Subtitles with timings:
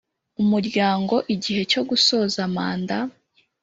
[0.41, 2.97] Umuryango igihe cyo gusoza manda